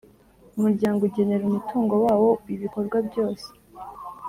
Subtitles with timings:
[0.57, 3.47] Umuryango ugenera umutungo wawo ibikorwa byose